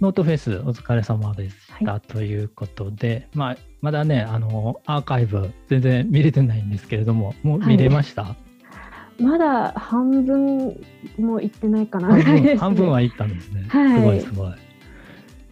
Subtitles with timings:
[0.00, 8.36] ノートフェスお疲れ様でした、はということで、まあ、まだね、あの、アーカイブ全然見れてないんですけれども、もう見れました、
[9.18, 10.78] まだ半分
[11.18, 12.56] も行ってないかなね。
[12.60, 13.64] 半分は行ったんですね。
[13.68, 14.52] はいすごいすごい。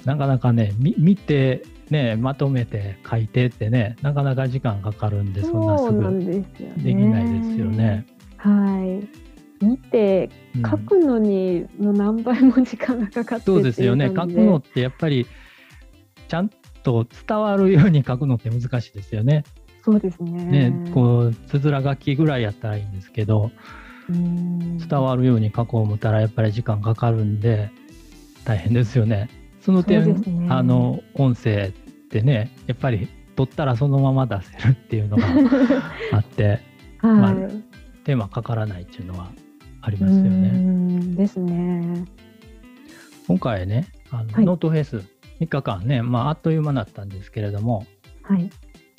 [0.04, 6.20] なかなかね、み見て、ね、まとめて書いてってね、なかなか時間かかるんで、そんなすぐ。
[6.20, 8.04] できないですよね。。
[8.36, 9.23] はい。
[9.60, 14.06] 見てうん書くのにもう何倍も時間がかかってそうですよね。
[14.08, 15.26] 書くのってやっぱり、
[16.28, 16.50] ちゃん
[16.82, 19.44] と伝わるように書くのって難しいですよね。
[19.84, 20.70] そうですね。
[20.70, 23.50] ね、こう、つづら書きぐらいやったらいいんですけど、
[24.08, 27.70] うん伝わるように書こう思ったらやっぱり時間かかるんで
[28.44, 29.30] 大変ですよね。
[29.60, 35.26] その点、ねあの音声ってねやっぱり撮ったらそのまま出せるっていうのが
[36.12, 36.60] あって
[37.00, 37.64] まあはい。
[38.04, 39.30] 手間かからないっていうのは
[39.84, 40.48] ありうますよね。
[40.50, 42.04] んですね。
[43.26, 45.02] 今回ねあの、はいノートフェス
[45.40, 47.86] 3日間ね、まあ、あっという間だったんですけれども
[48.22, 48.50] はい。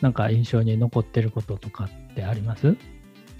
[0.02, 2.76] なんか印象に残ってることとかってあります？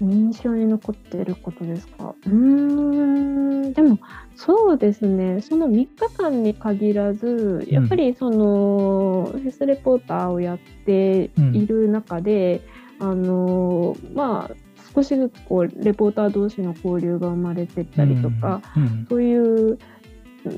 [0.00, 2.14] 印象に残っていることですか？
[2.26, 3.98] うーん、でも
[4.34, 12.60] そうですね、その3日間に限らず、やっぱりその、フェスレポーターをやっている中で、
[12.98, 14.54] あのまあ、
[14.96, 19.78] 少しずつこうレポーター同士の交流が生まれてったりとか、うんそういう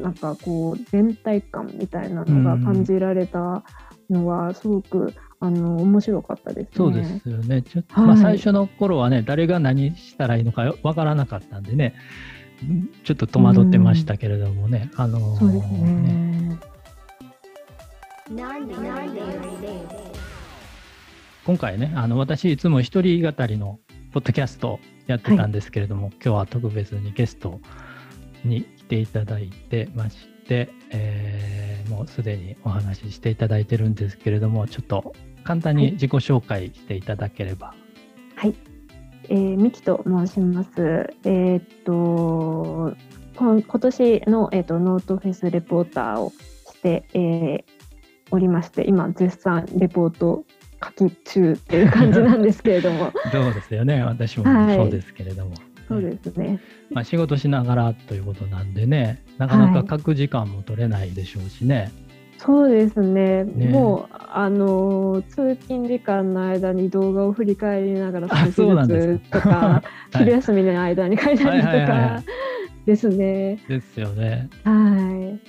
[0.02, 3.64] なんかこう全体感みたいなのが感じられた
[4.10, 6.70] のはすごくあの面白かったですね。
[6.74, 7.62] そうですよね。
[7.62, 11.94] ちょっと、はいまあ最初の頃はね、誰が何したらいいのかわからなかったんでね、
[12.64, 16.58] んちょっと戸惑ってましたけれどもね、あのーそうですね。
[21.46, 23.78] 今回ね、あの私いつも一人語りの
[24.12, 27.60] ポッドキャストやってたんですけれども、今日は特別にゲスト
[28.44, 37.74] に来ていただいてまして、えーもうすでにお話ししていただいてるんですけれども、ちょっと簡単に自己紹介していただければ。
[38.36, 38.54] はい、
[39.30, 40.70] えー、ミキと申します。
[41.24, 42.94] えーっと
[43.36, 47.64] こん今年の、えーっとノートフェスレポーターをして、えー
[48.30, 50.44] おりまして、今絶賛レポート
[50.82, 55.54] 書き中っていう感じなんですけれども、 そうですよね、私もはいそうですけれども。
[55.88, 56.60] そうですね。
[56.90, 61.90] まあ、仕事しながらということなんでね、なかなか書く時間も取れないでしょうしね。
[62.36, 63.44] そうですね。
[63.44, 72.22] ねもうあのー通勤時間の間に動画を振り返りながらあ少しずつとか、 昼は休みの間に書いたりとはいはいはいはか
[72.86, 73.54] ですね。
[73.54, 74.48] い、ですよね。
[74.64, 75.40] は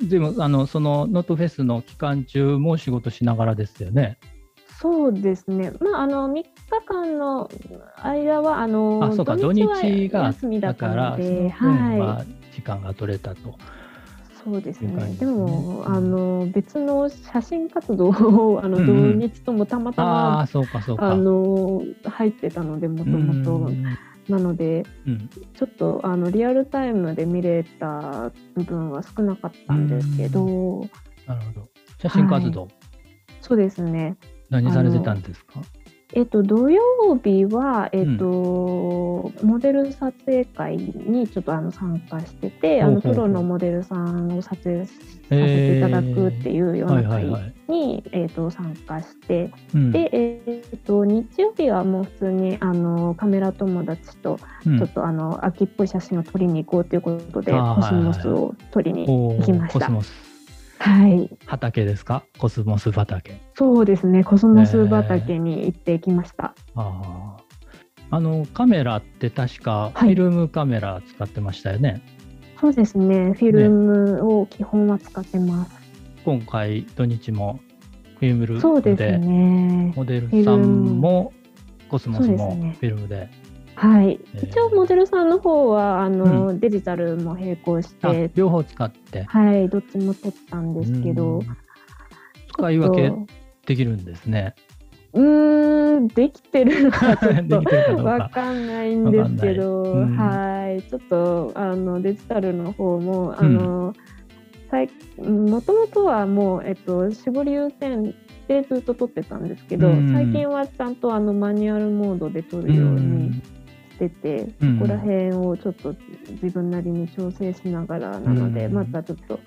[0.00, 0.08] い。
[0.08, 4.18] でもあのそのノートフェスの期間中も仕事しながらですよね。
[4.80, 5.72] そうですね。
[5.80, 6.48] まああの3日
[6.86, 7.50] 間の
[8.02, 12.16] 間はあのあそうか土日はが休みだったのので、分は。
[12.16, 12.26] はい
[12.56, 13.54] 時間が取れたと。
[14.42, 14.94] そうですね。
[14.94, 21.10] ねでもうんあの別の写真活動をあのうんうん土日ともたまたあまあそうかそうか。
[21.10, 23.82] あの入ってたのでもともとうん
[24.28, 24.84] なので。
[25.06, 30.86] うんちょっとあのリアルタイムで見れた部分は少なかったんですけど、
[31.26, 31.68] なるほど。
[31.98, 32.68] 写真活動、
[33.40, 34.16] そうですね。
[34.50, 35.60] 何されてたんですか？
[36.14, 36.80] えっと土曜
[37.22, 44.92] 日はえっと、モデル撮影会にちょっとあの参加してて、あのプロのモデルさんを撮影さ
[45.24, 47.54] せていただくっていうようはない会はいはい。
[47.68, 59.80] にえっと参加して、うんでえっと日曜日はもう普通にあのカメラ友達とうんちょっとあの秋っぽい写真を撮りに行こうということで、あーコスモスを撮りに行きました。
[59.80, 60.35] コスモスはい、
[61.46, 62.24] 畑ですか？
[62.38, 63.40] コスモス畑。
[63.54, 64.24] そうですね。
[64.24, 66.54] コスモス畑に行ってきました。
[66.74, 67.36] ああ。
[68.08, 72.02] あのカメラって確かフはいィルムカメラ使ってましたよね？
[72.60, 73.32] そうですね。
[73.32, 75.72] フィルムを基本は使ってます。
[76.24, 77.58] 今回土日も
[78.20, 79.92] フィルムそうですでね。
[79.96, 81.32] モデルさんも
[81.88, 83.28] コスモスもフィルムで。
[83.76, 84.20] はい。
[84.34, 84.48] えー。
[84.48, 89.24] 一応モデルさんの方はあの、デジタルも並行しあて、両方使って。
[89.24, 91.38] はい、どっちも撮ったんですけど。
[91.38, 91.46] うん、
[92.48, 93.12] 使い分け
[93.66, 94.54] できるんですね。
[95.12, 97.96] とうーん、できてるのかちょっ でときてる
[98.30, 103.94] かんないんですけど、わかんはい、ちょっとあのデジタルの方もあの、
[104.70, 104.88] 最
[105.26, 108.14] もともとはもうえっと絞り優先
[108.46, 110.12] でずっと撮ってたんですけど、うん。
[110.12, 113.42] 最近はちゃんとあのマニュアルモードで撮るように
[113.96, 115.94] してて、うんそこら辺をちょっと
[116.42, 119.40] 自分なりに調整しながらなので、うんまたちょっと。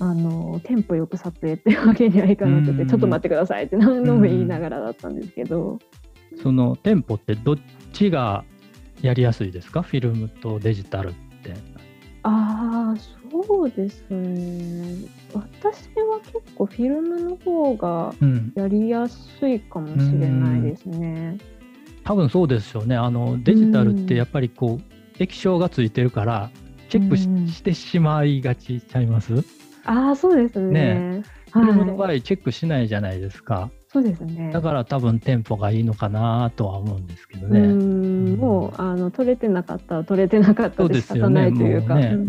[0.00, 5.78] あのテンポよく撮影っていうわけにはいかなくて、うんちょっと待ってくださいって何度も言いながらだったんですけど、
[6.42, 7.56] そのテンポってどっ
[7.92, 8.44] ちが
[9.00, 9.82] やりやすいですか？
[9.82, 11.12] フィルムとデジタルっ
[11.44, 11.54] て。
[12.24, 13.00] ああ、
[13.30, 15.08] そうですね。
[15.34, 21.38] 私は結構フィルムの方がうん、やりやすいかもしれないですね。
[22.04, 22.96] 多分そうですよね。
[22.96, 26.50] あのデジタルってやっぱりこう液晶がついてるから
[26.88, 29.40] チェックし,、うんしてしまいがちちゃいます？
[29.40, 29.44] フ
[29.84, 31.22] ああ、そうですね。
[31.54, 32.18] ィルムの場はい。
[32.18, 33.70] 合チェックしないじゃないですか。
[33.88, 34.50] そうですね。
[34.52, 37.60] だから多分テンポがいいのかなとは思うんですけどうね。
[37.60, 42.20] ん、もうあの取れてなかったら取れてなかったで仕方ないというか、ねうん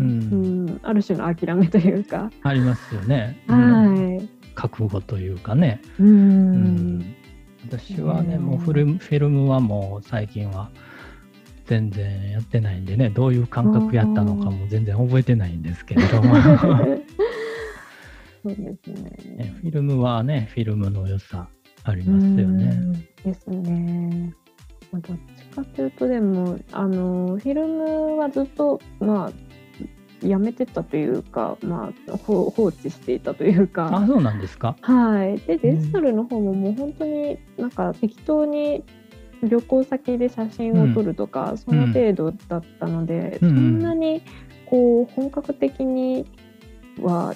[0.72, 3.40] んある種の諦めというか、 ありますよね。
[3.48, 4.28] うんはい。
[4.54, 5.80] 覚悟というかね。
[5.98, 7.14] ううんん。
[7.68, 10.70] 私はね、うんもうフィルムフィルムはもう最近は
[11.66, 16.34] 全然やってないんでね、どういう感覚やったのかも全然覚えてないんですけれども、
[18.42, 19.54] そうですねね。
[19.62, 21.48] フィルムはね、フィルムの良さ
[21.84, 22.64] ありますよね。
[22.66, 22.92] うん
[23.24, 24.34] ですね。
[24.92, 29.32] まあどっちかというとでもあのフィルムはずっとまあ
[30.24, 33.90] やめてたというか、まあほ放置していたというか。
[33.92, 34.76] あ、そうなんですか？
[34.80, 38.84] はい、でデジタルの方ももう本当になんか適当に
[39.42, 43.48] 旅行先で写真を撮るとか、その程度だったので、うん。
[43.50, 44.22] そんなに
[44.66, 46.26] こう本格的に
[47.00, 47.34] は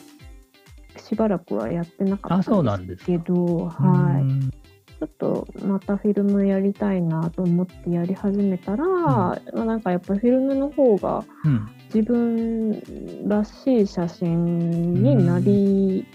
[0.96, 4.50] しばらくはやってなかったなんんですけど、はい、うん。
[4.50, 12.82] ちょっとまたフィルムやりたいなと思ってやり始めたら、まあ、なんかやっぱりフィルムの方がうん自分
[13.26, 16.06] らしい写真になり、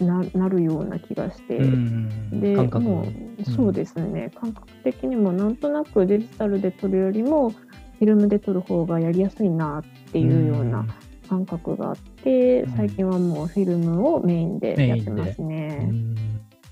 [0.00, 2.40] ななるような気がして、うん。
[2.40, 3.06] で感覚も
[3.38, 10.86] うそうですね、感覚的にもなんとなくデジタルで撮るよりもフィルムで撮る方がやりやすいなっていうような
[11.28, 12.76] 感覚があって、うん。
[12.76, 15.90] 最近はもうフィルムをメインでやってますうね。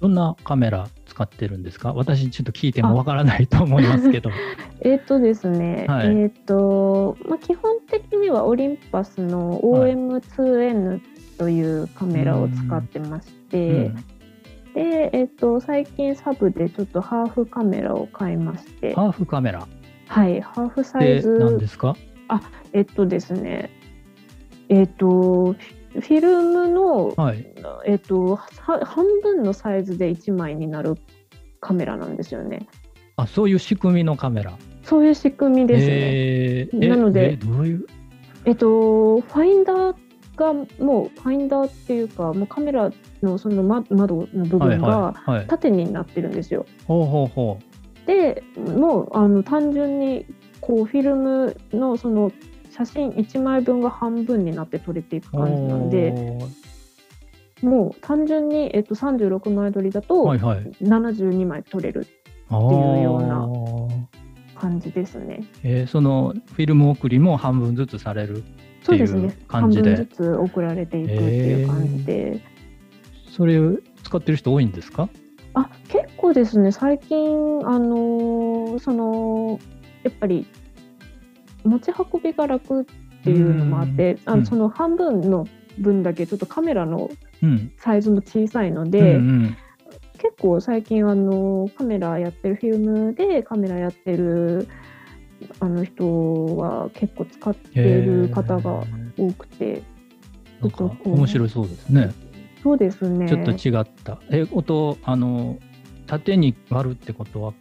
[0.09, 1.93] んどんなカメラ使ってるんですか？
[1.93, 4.31] 私ちょっと聞いてもわからないと思いますけど。
[4.85, 6.09] えっ、とですね、はい。
[6.09, 11.01] えっ、と、まあ、基本的にはオリンパスの OM2N
[11.39, 13.95] というカメラを使ってまして、うん。
[14.75, 19.67] で、えっ、と、最近サブでちょっとハーフカメラを買いまして、ハーフカメラ。
[20.09, 21.95] はい、ハーフサイで何ズで、すか？
[22.73, 23.71] えっとですね、
[24.69, 25.55] えっ、と、
[25.93, 27.47] フィルムの、はい。
[27.87, 30.95] えっ、と、は半分のサイズで1枚になる
[31.61, 32.67] カメラなんですよね。
[33.17, 34.53] あ、そういう仕組みのカメラ。
[34.83, 35.93] そういう仕組みですね。
[35.93, 37.87] えーえなのでえどういう？
[38.45, 39.97] えっと、ファインダー
[40.35, 40.53] が
[40.85, 42.91] もうファインダーっていうかもうカメラ
[43.23, 45.15] のそのま窓の部はい分が。
[45.47, 46.67] 縦になってるんですよ。
[46.89, 47.59] ほうほうほ
[48.07, 50.27] でもうあの単純に
[50.61, 52.33] こうフィルムのその
[52.75, 55.39] 写真1枚分が半分になって撮れていくう。
[55.41, 56.13] 感じなんで
[57.63, 60.61] おもう単純に、えっと、36枚撮りだーとはいはい。
[60.83, 62.07] 72枚撮れる
[62.49, 62.59] あい
[63.01, 65.45] うようなー感じですね。
[65.63, 68.43] えーそのフィルム送りも半分ずつされる。
[68.83, 72.41] そうですね感じで半分ずつ送られていくっていう感じで。
[73.31, 75.09] それを使ってる人多いんですか？
[75.55, 79.59] あ結構ですね最近あのーその
[80.03, 80.47] やっぱり
[81.65, 82.85] 持ち運びが楽っ
[83.25, 85.47] ていうのもあってあうんのその半分の
[85.79, 87.11] 分だけちょっとカメラの
[87.43, 87.73] うん。
[87.79, 89.57] サイズも小さいのうんで、うん
[90.19, 94.69] 結構最近あのカメラやってるフィルムでカメラやってる
[95.59, 98.85] あの人は結構使ってる方が
[99.19, 99.83] 多くて、
[101.05, 102.13] 面白そうですね。
[102.63, 104.21] そうですねちょっと違った。
[104.31, 105.59] え、音、あの、
[106.07, 107.55] 縦に割るってことは、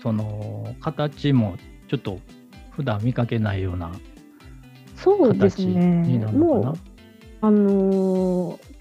[0.00, 1.56] その、形も
[1.88, 2.20] ちょっと
[2.76, 3.90] 普段見かけないような
[4.96, 6.66] そうです形にねなるのかな？
[6.66, 6.74] もう。
[7.40, 8.74] あのー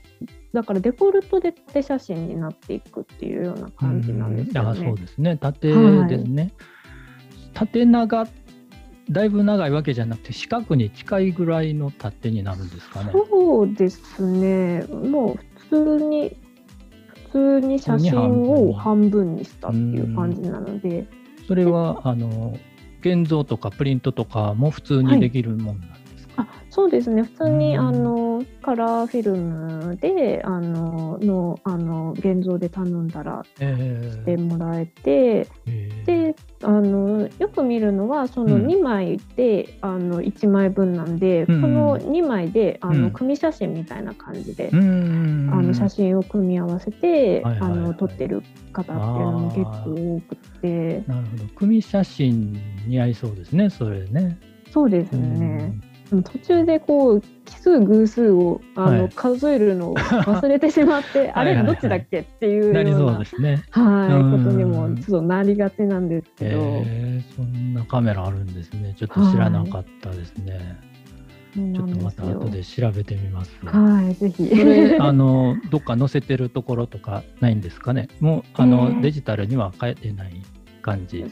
[0.54, 4.86] だからデフォルトで縦写真になっていくっていうような感じなんですよね。
[4.86, 5.36] そうですね。
[5.36, 6.52] 縦はいですね。
[7.56, 8.28] 縦長、
[9.10, 13.12] だいぶ長いわけじゃなくて、四角に近いぐらいの縦になるんですかね。
[13.12, 14.84] そうですね。
[14.84, 15.40] もう
[15.72, 16.38] 普通に
[17.32, 21.08] 普通に写真を半分にしたっていう感じなので、
[21.48, 22.60] それは、あの、
[23.04, 27.24] 現像とかプリントとかも普通にできるもんなんですか、あそうですね。
[27.24, 35.48] 普通にうんあのカラーフィルムであののあの現像で頼んだらえーしてもらえて。
[35.66, 36.13] えーで
[36.64, 38.66] あのよく見るのはそのうん。
[38.68, 43.12] 2枚で、あの1枚分なんで、うんその2枚であの、うん。
[43.12, 47.72] 組写真みたいな感じで、うんあの写真を組み合わせて、はいはいはい。
[47.72, 51.04] あの撮ってる方っていうのも結構多くて。
[51.08, 51.44] なるほど。
[51.56, 52.54] 組写真
[52.88, 54.38] に合いそうですね、それね。
[54.72, 55.72] そうですね、
[56.22, 63.64] 途中でこう奇数偶数をあの、はい数えるのを忘れてしまってあれ はいはいはいどっちだっけっていううんなりそうようなですね。
[63.72, 66.84] はいうんことにもちょっとなりがちなんですけど。
[66.86, 68.94] えー、そんなカメラあるんですね。
[68.98, 70.78] ちょっと知らなかったですね。
[71.56, 73.52] ちょっとまた後で調べてみます。
[73.64, 74.48] はい、ぜひ。
[74.48, 78.08] それあのどっか載せてるところとかないんですかね。
[78.20, 80.42] もうあの、えーデジタルには変えてない
[80.82, 81.26] 感じ。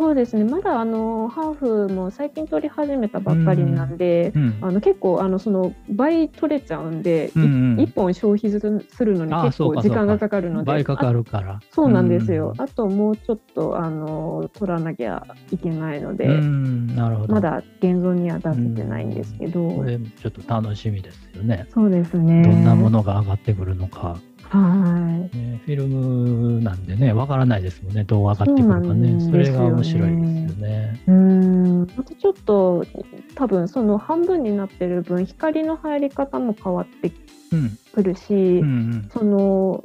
[0.00, 4.58] そうですね、まだあのハーフも最近取り始めたばっかりなんで、うん。
[4.62, 11.60] あの結構あのその倍取れちゃうんで、うんうん1本消費するのにあ結構時間がかかるので、倍かかあるから。
[11.70, 17.34] そうなんですよ、うんあともうちょっとあの取らなきゃいけないので、うん、なるほど。
[17.34, 21.66] まだ現像には出せてないんですけど、これちょっと楽しみですよね。
[21.68, 22.42] そうですね。
[22.42, 24.16] どんなものが上がってくるのか。
[24.50, 25.36] はい。
[25.36, 29.20] ね、フィルムなんでね、わからないですもんね、どう上がってくるかね。
[29.20, 30.16] それが面白いで
[30.48, 31.00] すよね。
[31.06, 32.84] うーん、またちょっと
[33.36, 37.12] 多分その半分になってる分光の入り方も変わって
[37.52, 37.78] うん。
[37.92, 38.66] くるし、うんう
[38.96, 39.10] ん。
[39.12, 39.84] その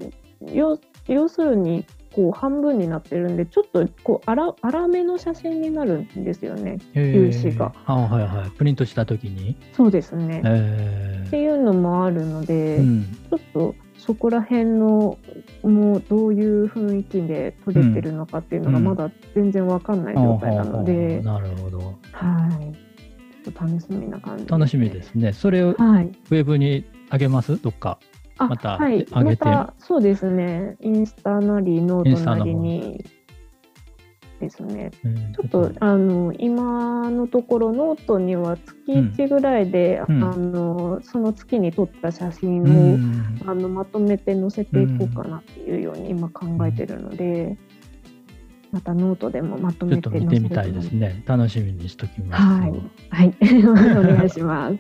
[0.52, 6.80] 要要するにこう半分になってるんでちょっとこう粗粗めの写真になるんですよね。
[6.94, 8.52] へ粒子があはいはい。
[8.52, 9.56] プリントしたときに。
[9.74, 10.42] そうですね。
[10.44, 13.04] えっていうのもあるので、うん。
[13.30, 15.18] ちょっとそこら辺の
[15.64, 21.96] もうどういう雰囲気で撮れてるのかっていうのがうんまだ全然わかんない状態なので、なるほど。
[22.12, 23.52] はい。
[23.54, 25.34] 楽しみな感じ、楽しみですね。
[25.34, 26.08] それをはい。
[26.08, 27.62] ウェブに上げます？
[27.62, 28.00] どっか。
[28.38, 30.76] あまたはい、上げてまたそうですね。
[30.82, 33.06] インスタなりノートなりに
[34.46, 34.92] ですね。
[35.04, 47.58] うんちょっとあの今のところノートには月1ぐらいで、うんあのその月に撮った写真うを、んあのまとめて載せていこうかなっていうように今考えてるので、
[48.72, 51.24] またノートでもまとめて載せ見てみたいですね。
[51.26, 52.44] 楽しみにしときます。
[52.44, 52.72] はい、
[53.10, 53.34] はい、
[53.98, 54.78] お願いします。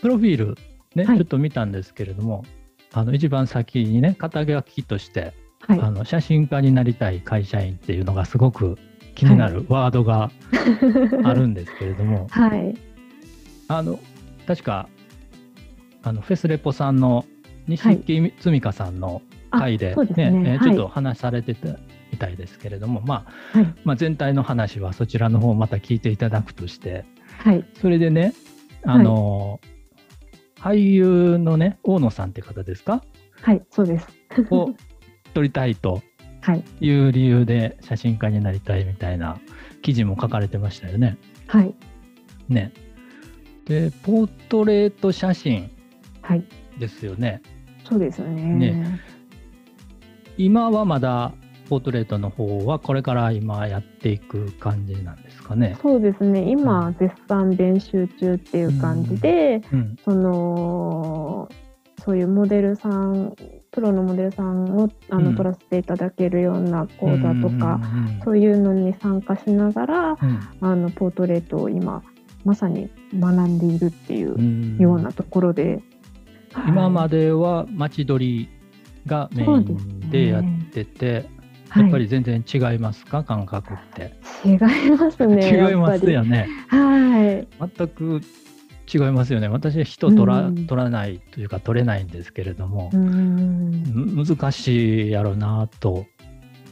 [0.00, 0.56] プロフィール、
[0.94, 2.44] ねはいちょっと見たんですけれども、
[2.92, 8.78] あの一番先にね、肩書きとして、はい、あの写真家になりたい会社員っていうのがすごく
[9.14, 10.30] 気になるワードが
[11.24, 12.74] あるんですけれども、 はい、
[13.68, 13.98] あの
[14.46, 14.88] 確か
[16.02, 17.24] あのフェスレポさんの
[17.66, 21.68] 西木澄香さんの回で,、ねはいえーちょっと話されてた
[22.10, 27.04] みたいですけれども、まあはい、まあ、全体の話はそちらの方また聞いていただくとして
[27.38, 28.32] はい、それでね
[28.84, 29.60] あの、
[30.60, 33.02] 俳優のね大野さんって方ですか？
[33.42, 34.08] はい、そうです。
[34.50, 34.74] を
[35.34, 36.02] 撮りたいと
[36.40, 39.38] はい、いう理由で写真家になりたいみたいな
[39.82, 41.18] 記事も書かれてましたよね。
[41.46, 41.74] はい、
[42.48, 42.72] ね
[43.66, 45.70] でポートレート写真
[46.22, 46.44] はい、
[46.78, 47.42] ですよね。
[47.84, 48.42] そうですね。
[48.54, 49.00] ね
[50.36, 51.32] 今はまだ
[51.68, 55.76] ポートレートの方はこれから今やっていく感じなんですかね。
[55.82, 56.50] そうですね。
[56.50, 61.48] 今、絶賛練習中っていう感じで、うん、その
[62.04, 63.34] そういうモデルさん
[63.70, 65.36] プロのモデルさんをあの、うん。
[65.36, 70.40] 撮らせていただけるような講座とか、うんそういうのに参加しながらうん。
[70.60, 72.02] あのポートレートを今
[72.44, 74.78] まさに学んでいるっていううん。
[74.78, 75.80] ようなところで、
[76.66, 78.48] 今まででは街撮り
[79.06, 81.28] がメインねでやってて、
[81.76, 83.24] やっぱり全然違いますか？
[83.24, 84.12] 感覚って。
[84.44, 84.58] 違い
[84.96, 86.48] ますね 違いますよね。
[86.68, 87.46] はい。
[87.76, 88.20] 全く
[88.92, 89.48] 違いますよね。
[89.48, 90.66] 私人取ら,、うん。
[90.66, 93.82] 取らないというか取れないんですけれどもう、ん
[94.14, 96.06] む難しいやろうなと。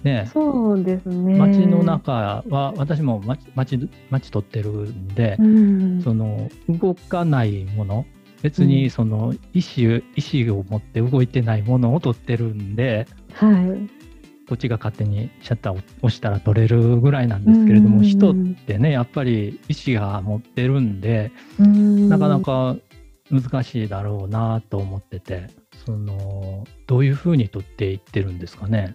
[0.02, 1.36] ね、そうですね。
[1.36, 6.00] 街の中は私も街街街撮ってるんでう、ん。
[6.02, 8.06] その動かないもの
[8.42, 13.95] 別にその意思意思を持って動いてないものを撮ってるんではい
[14.48, 18.04] こっちが勝手にシャッターを押したら撮れるぐらいなんですけれども、うん。
[18.04, 18.34] 人っ
[18.66, 22.08] てねやっぱり意思が持ってるんで、うん。
[22.08, 22.76] なかなか
[23.30, 25.48] 難しいだろうなと思ってて
[25.84, 28.94] そのどういうふうに撮っていってるんですかね？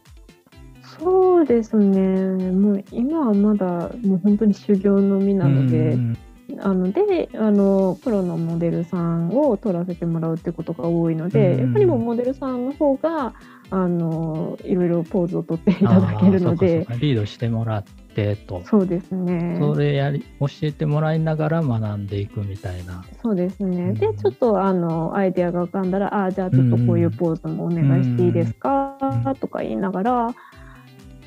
[1.00, 2.52] そうですね。
[2.52, 3.66] もう今はまだ
[4.04, 6.18] もう本当に修行のみなので、うん
[6.64, 11.60] あのであのプロのモデルさんを撮らせてもらうってことが多いので、うん。
[11.62, 13.34] やっぱりもうモデルさんの方が
[13.70, 16.86] あのいろいろポーズを撮っていただけるので。
[17.00, 18.62] リードしてもらってと。
[18.66, 19.58] そうですね。
[19.60, 23.04] それやり教えてもらいながら学んでいくみたいな。
[23.22, 23.94] そうですね、うん。
[23.94, 29.36] でちょっとあのアイデアが浮かんだらあーじゃあちょっとこういうポーズもお願いしていいですか、うん。
[29.36, 30.34] とか言いながらっ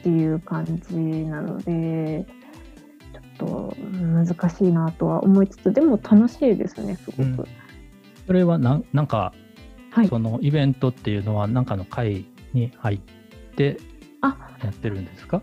[0.02, 2.26] ていう感じなので
[3.38, 7.22] と難しいなとは思いつつでも楽しいですねすごく。
[7.22, 7.44] うん。
[8.26, 9.32] それはなんなんか、
[9.90, 10.08] はい。
[10.08, 12.98] そのイベントっていうのは何かの会に入っ
[13.56, 13.78] て
[14.20, 15.42] あやってるんですか？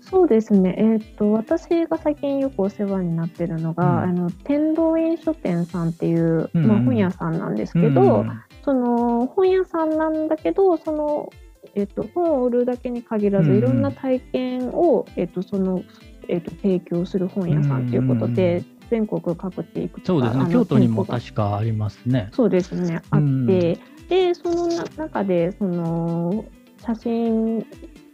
[0.00, 3.98] そうですね、えー、と私が最近よくお世話になってるのが、うん。
[3.98, 11.30] あの天童院書店さんっていう、うんまあ、本屋さんなんですけど、うんその本屋さんなんだけどその、
[11.74, 13.58] えー、と本を売るだけに限らず、うん。
[13.58, 15.82] いろんな体験を、えー、とその
[16.28, 20.46] えーと、提供する本屋さんということで、全国各地行くそうですね。
[20.50, 22.30] 京都にも確かありますね。
[22.32, 23.02] そうですね。
[23.10, 26.44] あって、でその中でその
[26.82, 27.66] 写真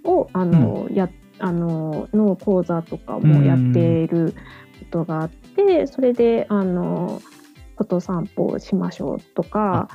[0.05, 4.35] をあの、やあのの講座とかもやっている
[4.81, 7.21] ことがあって、それであの
[7.77, 9.89] フォト散歩をしましょうとか。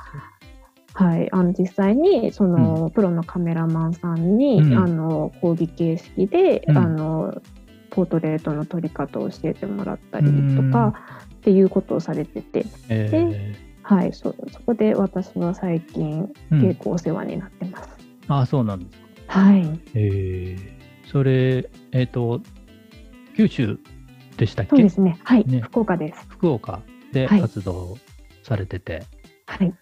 [0.92, 7.42] はい、あの実際にその、うん、プロのカメラマンさんに、うん、あの講義形式で、うん、あの
[7.90, 10.94] ポートレートの撮り方を教えてもらったりとか
[11.36, 17.90] っていうことをされてて、えー、ではい、そそこで私は最近結構お世話になってます。
[18.28, 19.40] あそうなんですか。
[19.40, 19.80] はい。
[19.96, 22.42] えー、それえっ、ー、と
[23.36, 23.80] 九州
[24.38, 24.70] でしたっけ？
[24.70, 25.18] そうですね。
[25.24, 25.46] はい。
[25.46, 26.26] ね、福岡です。
[26.30, 26.82] 福岡
[27.12, 27.98] で活動
[28.44, 29.04] されてて。
[29.48, 29.74] はい。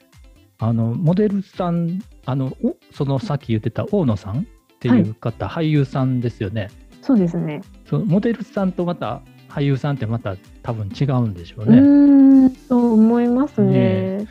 [0.59, 2.55] あのモデルさんあの
[2.91, 4.43] そのさっき言ってた大野さんっ
[4.79, 6.69] ていう方、はい、俳優さんですよね。
[7.01, 7.61] そうですね。
[7.89, 11.79] そモデルさんとまた俳優さんってまた多分違うんでしょうね。
[11.79, 14.17] うんと思いますね。
[14.19, 14.27] ね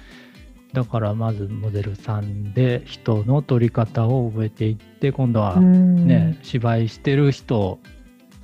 [0.73, 7.79] だからまずモデルさんで人の撮り方を覚えていって今度はね芝居してる人を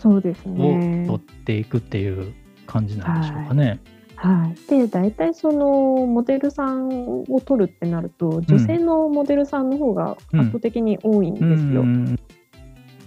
[0.02, 2.32] 撮っていくっていう
[2.66, 3.80] 感じなんでしょうかね。
[4.16, 11.82] はい、で大体そのモデルさんを撮るってなると女性のモデルさんの方が圧倒的に多いんですよ。
[11.82, 12.18] うん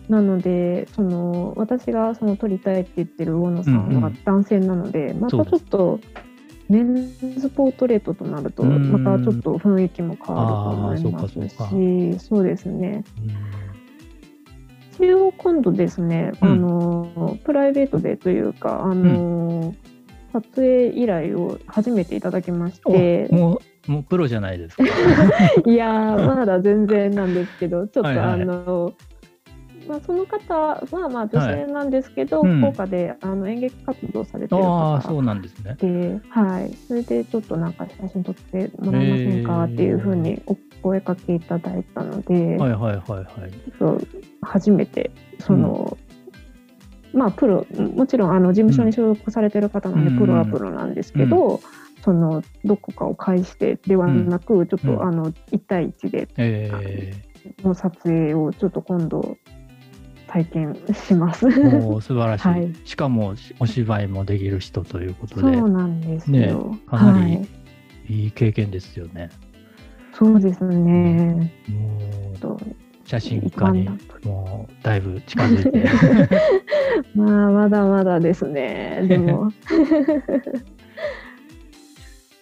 [0.10, 6.00] なのでその私がその撮りたいって言ってる大野さんは男性なので、うんうん、またちょっと
[6.70, 6.96] メン
[7.38, 13.04] ズポートレートとなるとまたちょっと雰囲気も変わると思いますしそうですね。
[14.98, 19.76] 一応今度ですね、あのプライベートでというかあの、
[20.32, 24.84] 撮影依頼を初めていただきましてもうもうプロじゃないですか。
[25.66, 28.94] いやまだ全然なんですけどちょっと、はいはい、あの
[29.88, 32.52] まあ、その方はまあ女性なんですけど、はい。
[32.52, 35.76] うん、福岡であの演劇活動されてる方そうなんですね。
[35.80, 44.08] で、はい、それでちょっとなんか写真撮ってもらえませんかっていうふうにお声かけいただいたので、はいはいはいはい、そう
[44.42, 45.98] 初めてその、
[47.14, 51.62] うん、まあプロもちろんあの事務所に所属されてる方なんで、プロはプロなんですけど、
[52.06, 59.38] そのどこかを介してではなく、ちょっとあの1対1で、えー、の撮影をちょっと今度
[60.36, 61.48] 体験します。
[61.48, 66.72] お素晴らしい、はい、しかもお芝居もできる人ということで、そうなんですよ。
[66.72, 67.48] ね、かなり
[68.10, 69.22] いい経験ですよね。
[69.22, 69.32] はい、
[70.12, 71.54] そうですね。
[71.70, 72.58] もう
[73.06, 73.88] 写真家に
[74.26, 75.90] もうだいぶ近づいて。
[77.16, 79.06] まあまだまだですね。
[79.08, 79.54] でも。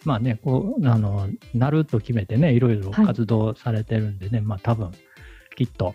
[0.04, 4.92] まあね、こうあのなると決めてね、いろいろ活動されてるんでね、はい、まあ多分
[5.56, 5.94] きっと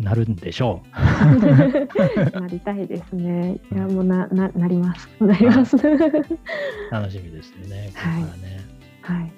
[0.00, 0.96] なるんでしょう。
[2.40, 3.58] なりたいですね。
[3.72, 5.08] いや、もうな、な、なります。
[5.20, 5.76] なります。
[5.76, 7.90] 楽しみですね。
[7.92, 8.60] これからね。
[9.02, 9.30] はい。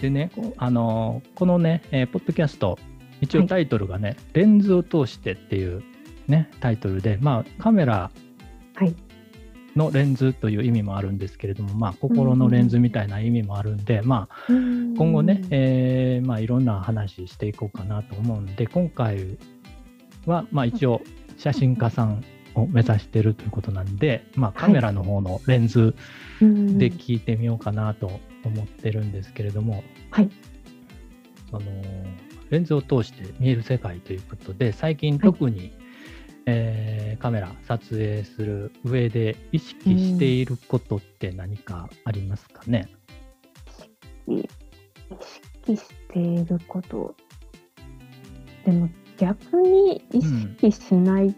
[0.00, 2.78] でね、あのこのね、えー、ポッドキャスト、
[3.22, 5.82] 一応タイトルがね、はい、レンズを通してっていう
[6.28, 8.10] ね、タイトルで、まあ、カメラ
[9.76, 19.38] のレンズという意味もあるんですけれども、まあ、心のレンズみたいな意味もあるんで、まあ、今後ね、えーまあ、いろんな話していこうかなと思うんで今回
[20.24, 21.02] は、まあ、一応
[21.36, 25.94] 写真家さんを目指してるということなんで、まあ、カメラの方のレンズ
[26.40, 30.30] で聞いてみようかなと思ってるんですけれども、はい、
[31.50, 31.66] その
[32.48, 35.85] レンズを通して見える世界ということで最近特に、はい
[36.48, 42.88] えー、カメラ撮影する上で意識していることって何かありますかね、
[44.28, 44.48] 意
[45.66, 45.82] 識し
[46.12, 47.14] ていること。
[48.64, 51.34] でも逆に意識しない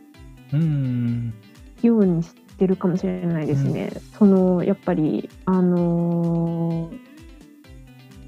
[1.83, 3.91] ようにしてるかもしれないですね。
[3.95, 6.99] うん、そのやっぱりあのー、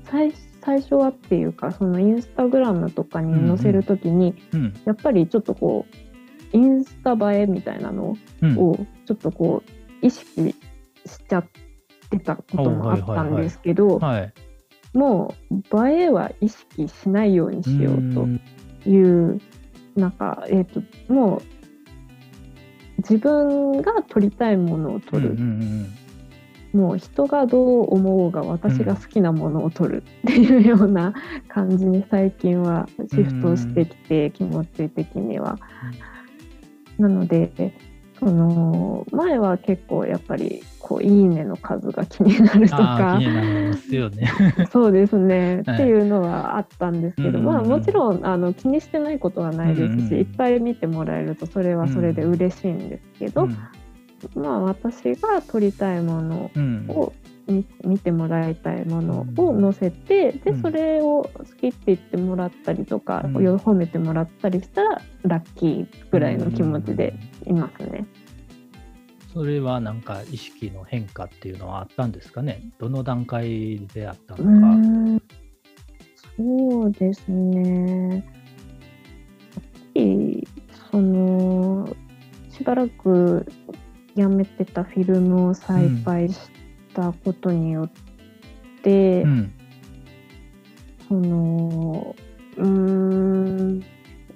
[0.05, 4.61] 最最初はっていうかそのインスタグラムとかに載せる時に、うん。
[4.61, 6.10] うん、やっぱりちょっとこう
[6.53, 8.17] インスタ映えみたいなの
[8.57, 9.63] をちょっとこ
[10.03, 10.55] う意識
[11.07, 11.47] しちゃっ
[12.11, 14.01] てたこともあったんですけど、
[14.93, 15.55] もう
[15.89, 19.41] 映えは意識しないようにしようという
[19.97, 20.83] なんか、えーと、
[21.13, 21.43] もう
[22.99, 25.37] 自分が撮りたいものを撮る。
[26.73, 31.15] もう人がどう思うが私が好きなものを撮るっていうような
[31.49, 35.59] 感じに最近はシフトしてきて、気持ち的には。
[37.01, 37.73] なので
[38.21, 43.21] その前は結構やっぱりこういいねの数が気になるとあか。
[44.71, 45.77] そうですね、はい。
[45.77, 47.47] っていうのはあったんですけど、うんうんうん。
[47.47, 50.19] まあ、もちろんあの気にしてないことはないですし、うんうんうん。
[50.19, 53.57] いっぱい見てもらえるとそれはそれで嬉しいんですけど、うん。
[54.43, 56.85] まあ、私が撮りたいものうん。
[56.89, 57.15] を
[57.49, 60.63] 見見てもらいたいものを載せて、でうん。
[60.63, 63.37] それを好きって言ってもらったりとか、うん。
[63.57, 67.15] 褒めてもらったりしたらラッキーぐらいの気持ちで
[67.47, 68.07] いますね。
[69.33, 72.71] それはなんか意識の変化っていうのはあったんですかね？
[72.79, 75.23] どの段階であったうのか。
[76.37, 78.15] そうですね。
[78.15, 80.49] やっぱり
[80.91, 81.97] その
[82.49, 83.47] しばらく
[84.17, 86.37] やめてたフィルムを再開し
[87.01, 87.91] たことによっ
[88.83, 89.53] て、うん。
[91.09, 92.15] その
[92.57, 93.85] うーん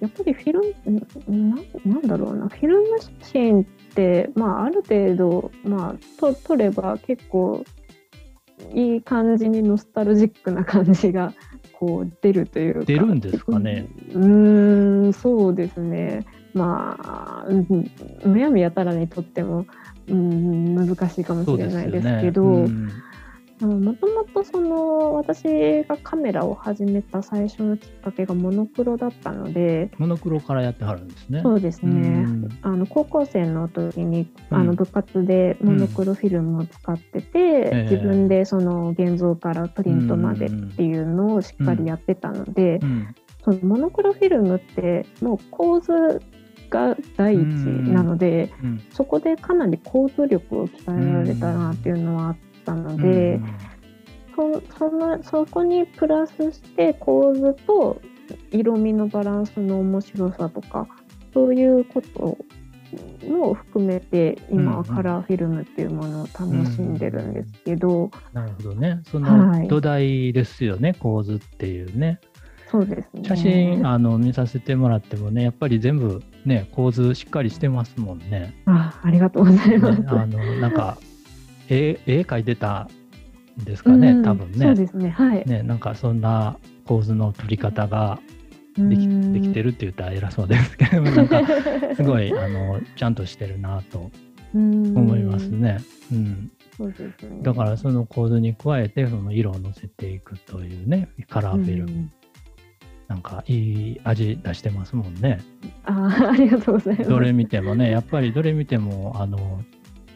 [0.00, 7.64] やっぱりフィルムんななんだろうなフィルム写真って、まあ、ある程度、まあ、と撮れば結構
[8.72, 11.32] いい感じにノスタルジックな感じが
[11.72, 12.84] こう出るというか。
[12.86, 13.86] 出るんですかね。
[14.12, 16.96] うーんそうですねま
[17.42, 17.90] あうん
[18.24, 19.66] むやみやたらにとっても
[20.08, 22.66] うん難しいかもしれないですけど。
[23.60, 31.40] もともとその私がカメラを始めた最初のきっかけがモノクロだったのでモノクロからやってはるんですね。
[31.42, 32.26] そうですね、
[32.62, 42.80] あの高校生の時にあの部活でモノクロフィルムを使ってて、ええ自分でその現像からプリントまでっていうのをしっかりやってたので、
[43.44, 46.20] そのモノクロフィルムってもう構図
[46.74, 53.40] が第一なので、うんそこでかなり構図力を鍛えられたなっていうのはあったので。
[54.36, 58.02] そそのそこにプラスして構図と
[58.50, 60.88] 色味のバランスの面白さとか
[61.32, 62.36] そういうこと
[63.28, 69.02] も含めて今はカラーフィルムっていうものを楽しんでるんですけど、なるほどね。
[69.06, 72.18] そはいの土台ですよね、構図っていうね。
[72.70, 78.54] そうですね写真あの見させてもらってもね、やっぱり全部ね、構図しっかりしてますもんね。
[78.66, 80.00] あありがとうございます。
[80.00, 80.98] ねあのなんか
[81.68, 82.88] 絵絵描いてた
[83.60, 84.66] んですかね、うん多分ね。
[84.66, 88.18] そうですねはいね、なんかそんな構図の取り方が
[88.76, 91.42] できできてるるって言ったら偉そうですけども、なんか
[91.94, 94.10] すごいあのちゃんとしてるなと
[94.52, 95.78] 思思いますね。
[96.12, 102.10] うん、そうですねだからその構図に加えてその色を乗せていくというねカラーフィルム、うん
[103.08, 105.40] なんかいい味出してますもんね。
[105.84, 107.10] ああありがとうございます。
[107.10, 109.62] どれ見てもねやっぱりどれ見てもあの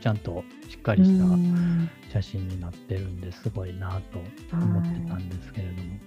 [0.01, 4.19] ちゃんとしっかりしたうん写真になってるんですごいなと
[4.53, 5.99] 思ってたんですけれども。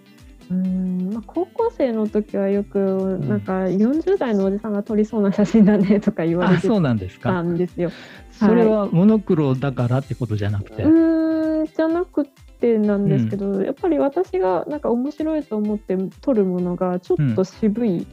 [0.50, 7.42] うんまあ、高校生の時はよくなんか40代のおじさんが撮りそうな写真だねとか言われてあそうなんですたか。
[7.42, 7.90] んですよ。
[8.32, 10.84] それはモノクロだからってことじゃなくて。
[10.84, 12.28] うーんじゃなく
[12.62, 18.08] てなんですけど、やっぱり私がなんか面白いと思って撮るものがちょっと渋い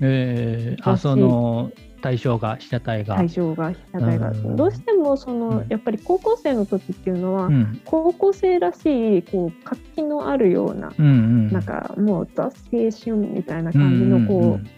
[0.00, 1.70] えー、あその
[2.04, 3.16] 対象が被写体が。
[3.16, 4.56] 対象が被写体が、うん。
[4.56, 5.66] どうしてもその、うん。
[5.70, 7.80] やっぱり高校生の時っていうのは、うん。
[7.86, 12.50] 高校生らしいこう活気のあるような、うんうん、なんかもうザ・青
[12.90, 14.70] 春みたいな感じのこう、うんうん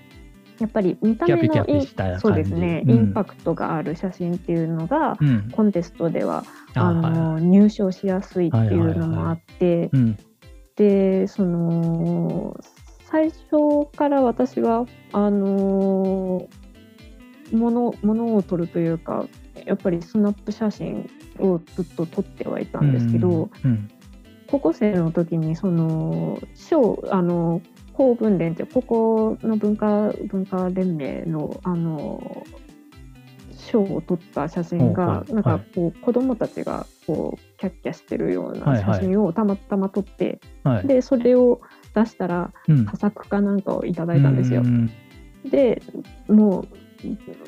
[0.59, 2.91] やっぱり見た目のそうですね、うん。
[2.91, 5.51] インパクトがある写真っていうのが、うんうん。
[5.51, 6.45] コンテストでは
[6.77, 10.19] ああの、はい入賞しやすいっていうのもあって、うん
[10.77, 12.55] でその
[13.07, 16.49] 最初から私はあの
[17.51, 19.25] ものを撮るというか
[19.65, 21.09] やっぱりスナップ写真
[21.39, 23.91] をずっと撮ってはいたんですけど、うん
[24.49, 27.61] 高校生の時にその賞あの
[27.95, 32.47] 公文連ってここの文化文化連盟のあの
[33.67, 40.87] 賞を取った写真がなんかこう子供たちがこうキャッキャしてるような写真をたまたま撮って、はい。
[40.87, 41.61] でそれを
[41.95, 42.87] 出したらうん。
[42.87, 44.63] 佳作かなんかをいただいたんですよ。
[44.63, 44.65] う。
[44.65, 44.91] ん
[45.45, 45.83] で
[46.29, 46.67] もう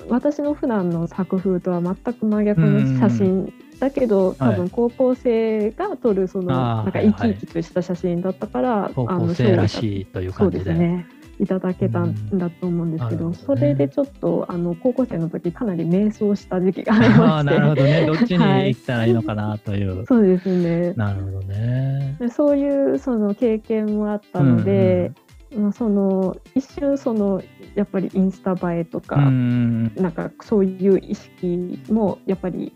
[0.09, 10.73] 私の普段の作風とは全く真逆の写真だけど多分高校生が撮るそのなんか生き生きとした写真だったから高校あの生らしいというそう感じで。
[10.73, 11.07] ですね
[11.41, 17.23] いただけたんだと思うんですけど,、うんどねそれでちょっとあの高校生の時かなり迷走した時期がありあまして。
[17.23, 18.07] あなるほどね。
[18.07, 20.05] どっちにはい行ったらいいのかなという。
[20.07, 20.93] そうですね。
[20.95, 22.17] なるほどね。
[22.19, 25.13] でそういうその経験もあったので、
[25.57, 27.43] まあ、その一瞬その
[27.75, 32.73] やっぱりインスタ映えとか、うんなんかそういう意識もやっぱり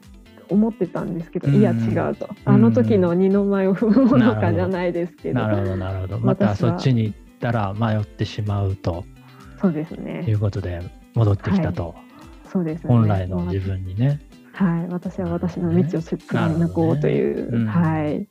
[0.48, 2.28] 思ってたんですけど、うんいや違うと。
[2.44, 5.40] あの時の二の舞を踏むものかじゃないですけど。
[5.40, 6.18] なるほどなるほど。
[6.20, 9.04] またそっちに行ったら迷ってしまうと。
[9.60, 10.80] そうですいねうことで
[11.14, 11.94] 戻ってきたと、
[12.50, 12.88] そうですね。
[12.88, 14.20] 本来の自分にね。
[14.52, 17.66] はい、私は私の道を貫抜こうという、ねうん。
[17.66, 18.28] はい、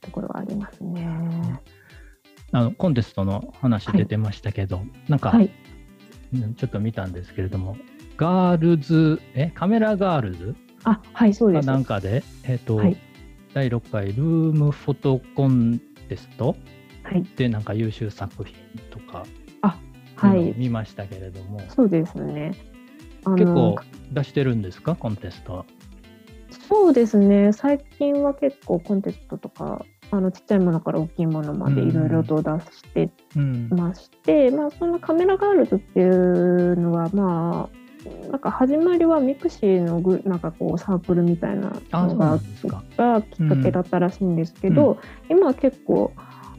[0.00, 1.60] ところはありますね。
[2.52, 5.50] あのコンテストの話出てましたけど、なんか、はい、
[6.34, 7.76] うんちょっと見たんですけれども、
[8.16, 10.54] ガールズ、え、カメラガールズ
[10.84, 11.66] あ、はい、そうかです。
[11.66, 12.96] なんかで、えっ、と、はい。
[13.54, 14.18] 第6回ルー
[14.52, 16.56] ムフォトコンテストはい、
[17.36, 18.56] でなんか優秀作品
[18.90, 19.24] とか
[20.16, 22.52] はい、見ましたけれども、そうですね。
[23.24, 23.76] 結構
[24.12, 25.64] 出してるんですか、コンテストは。
[26.68, 33.68] そうですね、最近は結構コンテストとか、あのちっちゃいものから大きいものまでうんいろいろと出してうん。
[33.70, 42.38] まして、まあ、そのカメラガールズっていうのは、まあ、なんか始まりは mixi のグなんかこうサークルみたいなのが
[43.22, 44.98] きっかけだったらしいんですけど、
[45.30, 46.12] 今は結構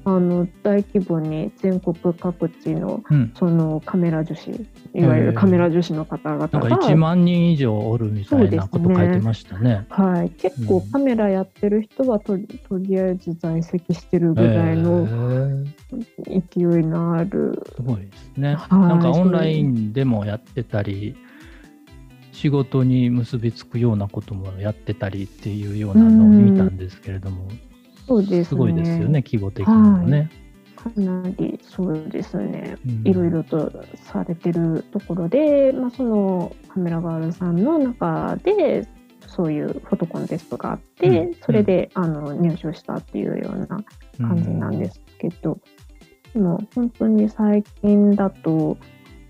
[0.04, 3.32] あの大規模に全国各地のうん。
[3.38, 4.50] そのカメラ女子
[4.94, 9.86] いわゆるカメラ女子の方々が、1万人以上おるみたいなこと書いてましたね。
[9.90, 10.92] はい、結構うん。
[10.92, 15.66] カメラやってる人はとりとりあえず在籍してるぐらいへのー。
[16.56, 18.56] 勢いのある、すごいですね。
[18.56, 18.80] はい。
[18.80, 21.16] なんかオンラインでもやってたり、
[22.32, 27.48] 仕事に結びつくようなこともやってたりっていうようなのを見たんですけれども、
[28.12, 28.44] そうですね。
[28.44, 30.30] すごいですよね、規模的にもね。
[30.76, 32.78] かなりそうですね。
[32.86, 33.08] うん。
[33.08, 38.88] いろいろとされてるところで、まあ、そのカメラガールさんの中で
[39.28, 41.34] そういうフォトコンテストがあって、うん。
[41.36, 43.68] それであの入賞したっていうような
[44.18, 45.60] 感じなんですけど、
[46.34, 48.78] でも本当に最近だと、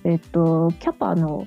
[0.04, 1.46] えっと、キャパの、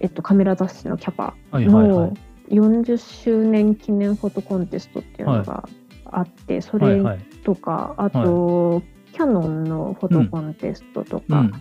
[0.00, 1.88] えっと、カメラ雑誌のキャパはいはいはい。
[1.88, 2.14] の
[2.50, 5.66] 40周年記念フォトコンテストっていうのが
[6.12, 7.18] あって、それはいはい。
[7.44, 11.52] とか、あと、キャノンのフォトコンテストとか、うん。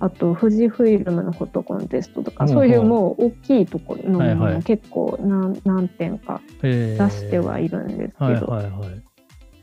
[0.00, 9.02] あと富士フイルムのフォトコンテストとか、ほうほうそういうもう大きいところのものはいはいも結構何,、何点か出出してはいるんですけど、はいはいはい。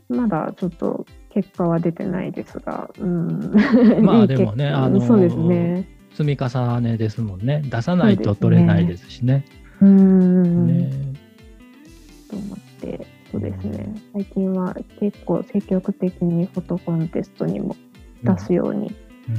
[0.09, 3.53] まだちょっと結果は出てないですが、うん、
[4.01, 5.87] まあいい結でもね あのーそうですね。
[6.11, 7.61] 積み重ねですもんね。
[7.65, 9.45] 出さないと取れないですしね。
[9.81, 10.20] うーん、
[14.33, 17.75] 近は結構積極的にフォトコンテストにも
[18.23, 18.93] 出すように
[19.29, 19.35] うん。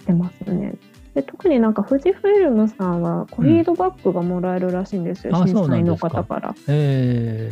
[0.00, 0.74] してますね。
[1.14, 6.54] で特になんか富士フイルムさんはコフィードバッグがもらえるらしいんですよ、あ審査員の方から。
[6.68, 7.50] え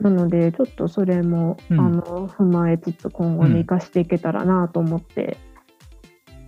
[0.00, 1.80] なのでちょっとそれも、うん。
[1.80, 5.36] あの踏まえつつ今後に生かしていけたらなと思って、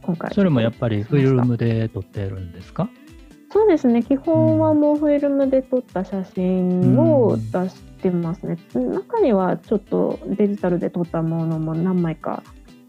[0.03, 2.88] 今回ー、それもやっぱりフィルムムで撮ってるんですか？
[3.51, 4.03] そうですね。
[4.03, 12.43] 基本はもうフィルムで撮った写真を出してますね、中にはちょっとデジタルで撮ったものも何枚か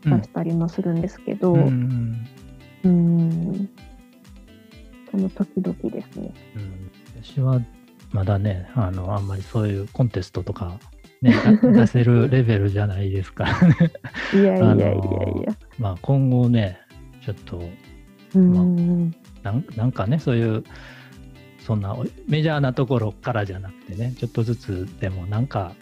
[0.03, 2.25] 出したりもするんですけど、ううん
[2.83, 3.69] ん、
[5.09, 6.33] その時々ですね。
[6.55, 6.91] うん。
[7.23, 7.61] 私は
[8.11, 10.79] まだねあのあんまりそういうコンテストとか、
[11.21, 13.75] ね、だ 出せるレベルじゃないですからね。
[14.33, 16.79] いやいやいやいや、あのーまあ今後ね
[17.21, 17.61] ちょっと
[18.35, 20.63] うん、なんなんかねそういう
[21.59, 25.73] そんなおメジャーなところからじゃなくてねちょっとずつでもなんか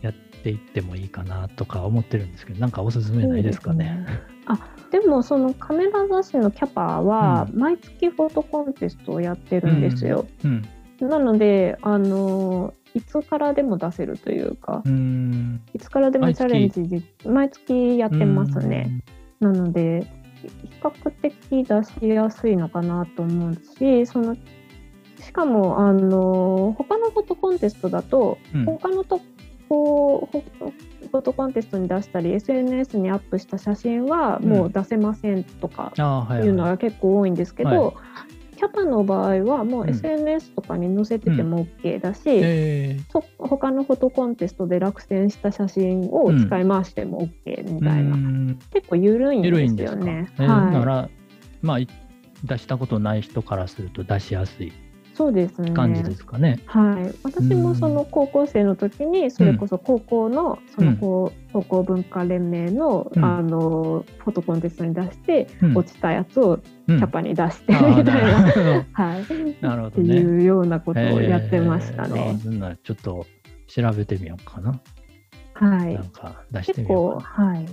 [0.00, 4.06] やっていってもいいかなとか思ってるんですけどなんかおすすめないですかね？
[4.46, 4.58] あ
[4.90, 10.26] でもそのカメラ雑誌のキャパはう毎月フォトコンテストをやってるんですよ。
[10.44, 10.68] うん
[11.00, 19.02] なのであのいつからでも出せるというか、うんいつからでもチャレンジで毎月やってますね。
[19.40, 20.06] なので
[20.42, 21.30] 比較的
[21.64, 24.36] 出しやすいのかなと思うしその
[25.20, 28.64] しかもあの他のフォトコンテストだと、うん。
[28.64, 29.20] 他のと
[29.68, 30.72] こフォ
[31.10, 36.48] フォトコンテストに出したり SNS にアップした写真はもう出せませんとかいい。
[36.48, 38.26] うのはいが結構多いんですけど、は
[38.60, 39.88] キャパの場合はもううん。
[39.88, 48.58] SNS とかに載せてても OK だし、えーそ他のフォトコンテストで落選した写真を使い回しても OK みたいな、うん。
[48.70, 49.94] 結構緩いん緩いんでです。
[49.94, 50.28] よね。
[50.38, 51.08] えーはい、なら
[51.62, 51.88] まあい
[52.44, 54.72] 出したことない人からすると出しやすい
[55.20, 55.72] そうですね。
[55.72, 56.60] 感じですかね。
[56.64, 63.22] はい、私もその高校生の時にそれこそ高校のその高高校文化連盟の,、うん。
[63.24, 65.76] あのフォトコンテストに出してうん。
[65.76, 67.04] 落ちたやつをキうん。
[67.04, 69.26] ャパに出してみたいな、はい、
[69.60, 70.00] なるほって。
[70.00, 73.26] いうようなことをやってましたえーねちょっと
[73.66, 74.80] 調べてみようかな。
[75.52, 75.94] はい。
[75.94, 77.66] なん、か出して結みよう構かはい。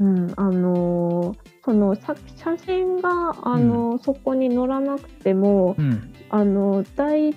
[0.00, 3.10] うん、あのーそのさ写真が
[3.42, 5.84] あのー、そこに載らなくても、な。
[5.84, 6.14] うん。
[6.30, 7.34] あの第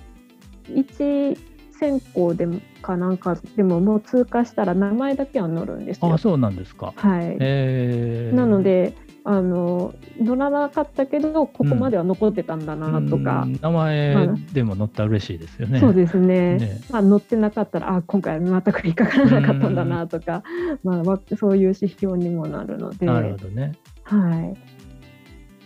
[0.74, 1.38] 一
[1.80, 6.18] 選考でもかなんかでももう通過したら名前だけは載るんですよあ。
[6.18, 6.94] そうなんですか。
[6.96, 7.38] はい。
[7.40, 8.94] えーなの、で
[9.24, 15.80] あの乗らなかったけどここまでは残ってたんだなとか、うん名前でも載ったら嬉しいですよね。
[15.80, 16.58] そうですね。
[16.58, 16.82] ね。
[16.90, 20.44] まあ、乗ってなかったらあ今回全く引っかからなかったんだなとか、
[20.84, 23.06] まあ、わそういう指標にもなるので。
[23.06, 23.74] なるほどね。
[24.04, 24.54] はい。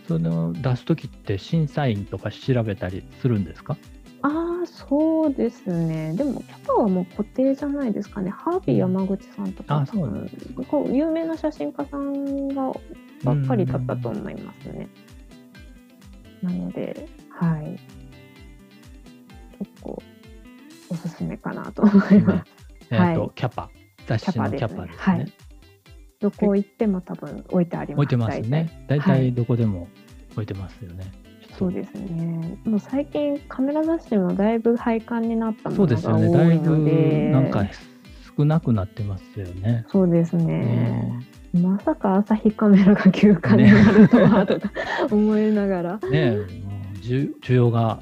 [0.06, 3.76] その出す時って審査員とか調べたりするんですか？
[4.26, 10.28] ああそうですねでもキャパはもう固定じゃないですかねハービー山口さんとか、あそうなん
[10.68, 12.72] こう有名な写真家さんが
[13.22, 14.88] ばっかりだったと思いますね。
[16.42, 17.78] なのではい
[19.60, 20.02] 結構
[20.88, 22.52] おすすめかなと思います。
[22.90, 23.70] えーとはいキャパ
[24.08, 24.98] 雑誌のキャパですね。
[24.98, 25.32] はい
[26.18, 27.98] どこ行っても多分置いてあります。
[27.98, 28.86] 置いてますね。
[28.88, 29.86] 大はい体どこでも
[30.32, 31.25] 置いてますよね。
[31.58, 32.58] そうですね。
[32.64, 36.32] もう最近カメラ雑誌もだいぶ廃刊になったもそうのが多ですよね。
[36.32, 37.66] だいいのぶで、なんか
[38.36, 39.86] 少なくなってますよね。
[39.88, 40.44] そうですね。
[40.44, 41.20] ね
[41.54, 44.70] まさか朝日カメラが休刊になるとはとか
[45.10, 45.98] 思いながら。
[46.10, 46.36] ね
[47.00, 48.00] 需需要が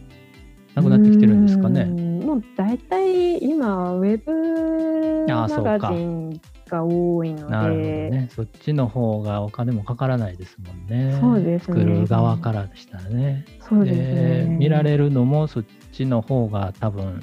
[0.74, 1.84] なくなってきてるんですかうね。
[1.84, 8.28] んもう大体今ウェブマガジンが多いのなるほどで、ね。
[8.34, 11.16] そっちの方がお金もかからないですもんね。
[11.20, 13.44] そうですね作る側からでしたらね。
[13.60, 14.56] そうですね。
[14.58, 17.22] 見られるのもそっちの方が多分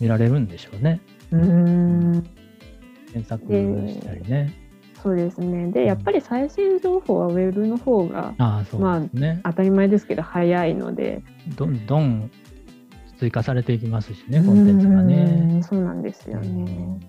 [0.00, 1.00] 見られるんでしょうね。
[1.32, 1.42] うー
[2.18, 2.26] ん。
[3.12, 3.44] 検索
[3.88, 4.54] したりね。
[5.02, 5.70] そうですね。
[5.70, 9.40] で、やっぱり最新情報はウェブの方がああ、そうですね。
[9.44, 11.22] 当たり前ですけど早いので、
[11.56, 12.30] どんどん
[13.18, 15.58] 追加されていきますしね、コンテンツがうね。
[15.58, 17.00] んそうなんですようんね。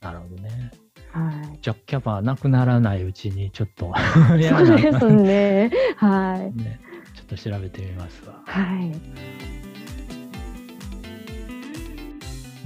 [0.00, 0.70] なるほどね。
[1.12, 1.58] はい。
[1.60, 3.92] じゃあキャパなくならないうちにちょっと
[4.40, 5.70] やそうですね。
[5.96, 6.56] はい。
[6.56, 6.80] ね、
[7.14, 8.42] ちょっと調べてみますわ。
[8.46, 8.92] はい。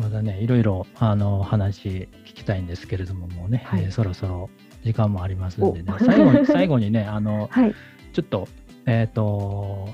[0.00, 4.50] まだね、いろいろあの話聞きたいんですけれども、もうね、はいえーそろそろ
[4.84, 7.74] 時間もありますんでねお、最後に 最後にね、あのはい。
[8.12, 8.46] ちょっと、
[8.86, 9.88] えっ、と、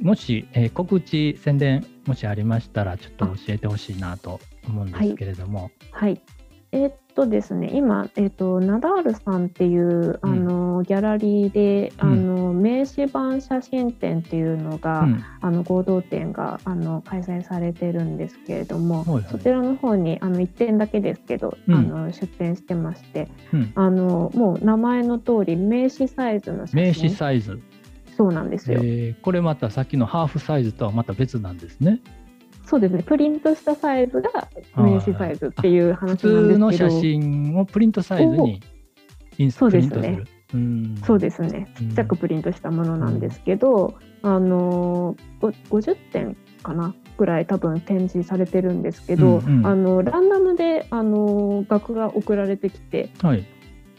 [0.00, 5.70] もし、えー告知、宣伝、もしありましたら、ちょっと教えてほしいなと思うんですけれども。
[5.90, 6.20] はい。
[6.74, 15.24] えーっとですね、今、えーっと、ナダールさんっていう、あの、ギャラリーで、あの、名刺版写真展っていうのが、うん。
[15.42, 19.24] あの合同展があの開催されてるんですけれども、はいはい。
[19.28, 21.74] そちらの方にあの1点だけですけど、うん。
[21.74, 23.72] あの出展してましてうん。
[23.74, 26.82] あのもう名前の通り名刺サイズの写真。
[26.82, 27.60] 名刺サイズ、
[28.16, 32.00] そうなんですよ、えーこれまたさっきのハーフサイズとはまた別なんですね。
[32.72, 33.02] そうですね。
[33.02, 36.90] プリントしたサイズが名刺サイズっていう普話なん通のですけど。
[36.90, 38.62] 写真をプリントサイズに
[39.36, 40.08] インスプそうですね。
[40.08, 40.38] リントする。
[40.54, 40.96] うん。
[41.04, 41.68] そうですね。
[41.76, 46.94] ちっちゃくプリントしたものなんですけど、あのご50点かな？
[47.18, 49.66] ぐらい多分展示されてるんですけど、うんうん。
[49.66, 53.44] あのランダムであの額が送られてきてはい。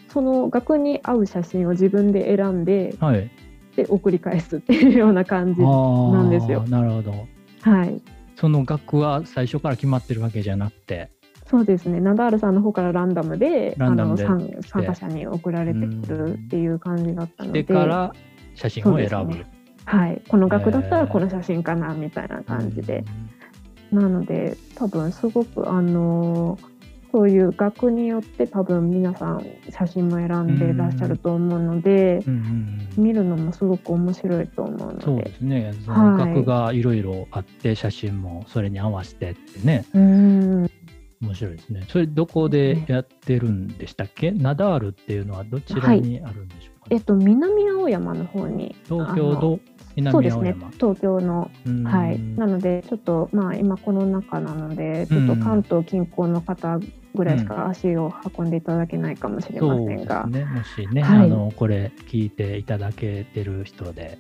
[0.07, 3.29] その額に合う写真を自分で選んではい。
[3.75, 5.65] で送り返すっていうような感じあ
[6.11, 6.63] なんですよ。
[6.65, 7.11] ーなるほど。
[7.61, 8.01] はい
[8.43, 11.09] その額は最初から決まってるわけじゃなくて。
[11.49, 12.01] そうですね。
[12.01, 14.25] ナダールさんの方からランダムでランダムで。
[14.25, 17.63] あの参参加者に送られてくるっていう感じだったので。
[17.63, 18.13] でから
[18.55, 19.35] 写真を選ぶ。
[19.35, 19.45] ね。
[19.85, 23.05] はい、この額だったらこの写真かなみたいな感じで、
[23.93, 23.99] うん。
[24.01, 26.59] なので多分すごくあの
[27.13, 33.03] そういう額によって多分皆さん写真も選んでらっしゃると思うので、うんうんうん。
[33.03, 35.05] 見るのもすごく面白いと思うので。
[35.05, 35.73] そうですね。
[35.85, 40.71] そはいの額がいろいろあって、写真もそれに合わせてってね、うん。
[41.21, 41.85] 面白いですね。
[41.87, 44.31] それどこでやってるんでしたっけ？
[44.31, 49.59] ナダールっていうのはどちらにあるんでしょうか、えっと南青山の方に東京の
[50.11, 50.55] そうですね。
[50.79, 51.51] 東京の。
[51.65, 51.83] うん。
[51.83, 56.79] はい、なのでちょっとまあ今コロナ禍なのでちょっと関東近郊の方
[57.13, 60.45] ぐらいしか足を運んでいただけないかもしれませんが、すね。
[60.45, 61.25] もしね、はい。
[61.25, 64.17] あのこれ聞いていただけてる人で、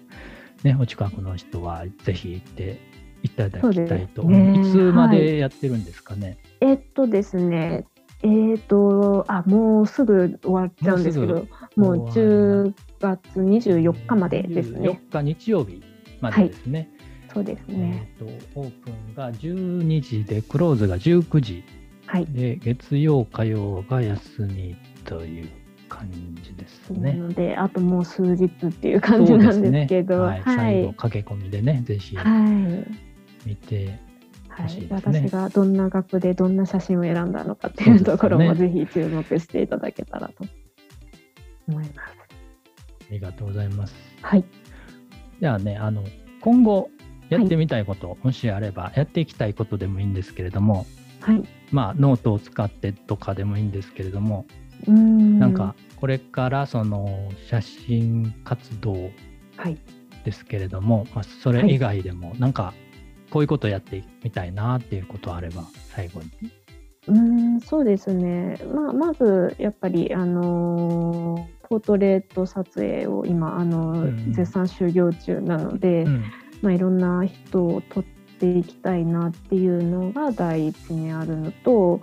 [0.63, 2.79] ね、お近くの人はぜひ行って
[3.23, 4.23] いただきたいと。
[4.23, 4.59] ね。
[4.59, 6.37] いつまでやってるんですかね？
[6.61, 7.85] えっとですね。
[8.21, 12.19] えっとあもうすぐ終わっちゃうんですけどもうもうす。
[12.19, 14.89] ぐ10月24日までですね。
[14.89, 15.83] 4日日曜日
[16.21, 16.89] までですね。
[17.33, 18.07] そうですね。
[18.19, 21.63] えー、とオープンが12時でクローズが19時
[22.05, 22.25] はい。
[22.27, 25.49] で月曜火曜が休みという
[25.89, 26.09] 感
[26.41, 27.13] じですなね。
[27.13, 30.15] のであともう数日っていう感じなんですけど。
[30.15, 30.41] そうはい。
[30.41, 33.47] はい、最後駆け込みでねぜひはい。
[33.47, 33.99] 見て、
[34.47, 40.45] はい、ね私がどんな額でどんな写真を選んだのかっていうところもぜひ注目していただけたらと
[41.67, 41.83] 思い。
[41.83, 42.22] ます。
[43.13, 43.93] ありがとうございます。
[44.23, 44.43] はい、
[45.39, 46.03] ではねあの
[46.41, 46.89] 今後
[47.29, 50.87] やってみたいこと、もしあればやっていきたいことでもいいんですけれども
[51.21, 54.45] はい、まあノートを使ってとかでもいいんですけれども
[54.87, 55.39] うん。
[55.39, 59.11] なんかこれからその写真活動
[59.57, 59.77] はい。
[60.25, 62.73] ですけれども、まあ、それ以外でもなんか
[63.29, 66.29] こういうことやってみたいなっていうことあれば最後に。
[67.07, 74.33] うんそうですね、まあ、まずやっぱり、あのーポートレート撮影を今、あのうん。
[74.33, 76.23] 絶賛修行中なので、うん。
[76.61, 78.03] まあ、いろんな人を撮っ
[78.39, 82.01] ていきたいなっていうのが第一にあるのと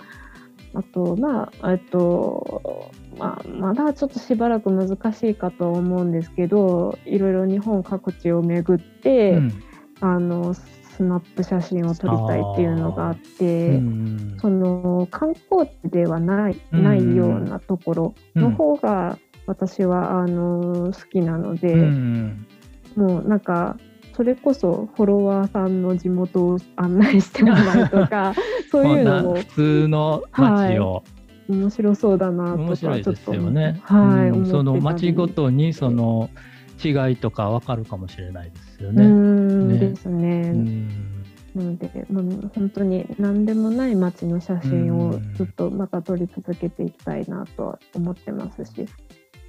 [0.75, 9.63] あとまあえっと、まあ、まだちょっとしばらく難しいかとは思うんですけどいろいろ日本各地を巡って、うん。
[10.01, 10.55] あの
[10.97, 13.69] スナップ写真を撮りたいっていうのがあって。
[13.77, 18.55] うんその観光地ではないうんないようなところのうん。
[18.55, 22.47] 方が私はあの好きなので、うん
[22.97, 23.77] もうなんか
[24.17, 28.35] それこそフォロワーさんの地元を案内してもらうとか
[28.71, 31.05] そういうのも普通の街を、
[31.49, 33.81] 面白そうだなとか面白いですちょっとよね。
[33.83, 34.47] はい、うん。
[34.47, 36.31] その街ごとにその
[36.85, 39.07] 違いとかわかるかもしれないですようね。
[39.07, 40.53] んねですね。
[40.55, 41.21] うん
[41.55, 42.25] なので、まあ、
[42.55, 48.87] 本当に何でもない街の写真をずっとまた撮り続けていきたいなとは思ってますし、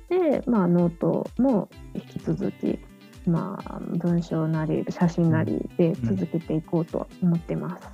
[0.09, 2.79] で、まあ、ノートも引き続き、
[3.27, 7.87] まあ、文章なり写真なりで続けていこうとは思ってます。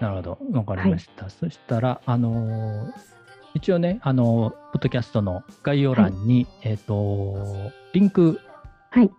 [0.00, 1.28] なるほど、わかりました。
[1.28, 2.92] そしたら、あのー
[3.54, 7.36] 一応ね、あのーポッドキャストの概要欄に、えっ、と、
[7.92, 8.38] リンク
[8.90, 9.10] はい。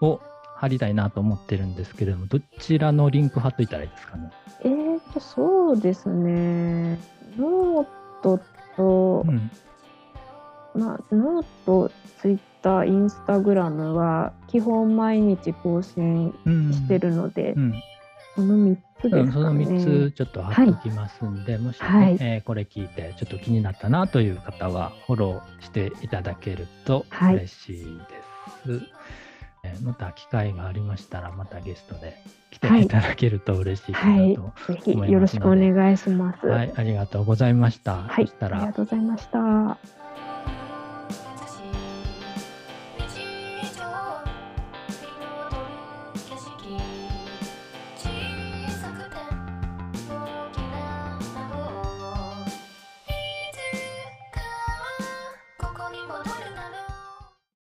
[0.00, 0.20] を
[0.56, 4.30] 貼りたいなと思ってるんですけれども、どちらのリンク貼っといたらいいですかね？
[4.64, 6.98] えーと、そうですね。
[7.38, 7.86] ノー
[8.22, 8.40] ト
[8.76, 9.50] と、うん。
[10.74, 17.74] まあ、 note、Twitter、Instagram は基本毎日更新うん、してるので、うん。
[18.34, 19.80] この3つうん、ですかその3ね。
[20.12, 28.86] つちょっと貼っときますんで、もしね、はいえーこれ聞いてちょっと気になったなという方はフォローしていただけるとはい嬉しいです。
[29.64, 32.16] えーまた機会がありましたらまたゲストで
[32.50, 34.72] 来ていただけると嬉しいかはい、なと。
[34.72, 36.46] ぜひよろしくお願いします。
[36.46, 38.02] はい、ありがとうございました。
[38.02, 40.01] はい、そしたらありがとうございました。